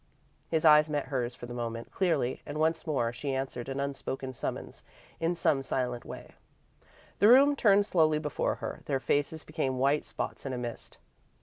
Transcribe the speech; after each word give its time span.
His 0.49 0.65
eyes 0.65 0.89
met 0.89 1.09
hers 1.09 1.35
for 1.35 1.45
the 1.45 1.53
moment, 1.53 1.91
clearly, 1.91 2.41
and, 2.43 2.57
once 2.59 2.87
more, 2.87 3.13
she 3.13 3.35
answered 3.35 3.69
an 3.69 3.79
unspoken 3.79 4.33
summons 4.33 4.83
in 5.19 5.35
some 5.35 5.61
silent 5.61 6.05
way. 6.05 6.33
The 7.19 7.27
room 7.27 7.55
turned 7.55 7.85
slowly 7.85 8.17
before 8.17 8.55
her; 8.55 8.81
their 8.85 8.99
faces 8.99 9.43
became 9.43 9.77
white 9.77 10.03
spots 10.03 10.43
in 10.43 10.53
a 10.53 10.57
mist. 10.57 10.97